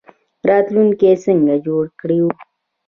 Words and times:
راتلونکی 0.49 1.11
څنګه 1.25 1.55
جوړ 1.65 1.83
کړو؟ 1.99 2.23